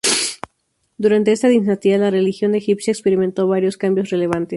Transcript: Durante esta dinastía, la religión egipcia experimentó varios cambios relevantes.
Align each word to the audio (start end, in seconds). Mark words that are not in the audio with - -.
Durante 0.97 1.31
esta 1.31 1.47
dinastía, 1.47 1.95
la 1.99 2.09
religión 2.09 2.55
egipcia 2.55 2.89
experimentó 2.91 3.47
varios 3.47 3.77
cambios 3.77 4.09
relevantes. 4.09 4.49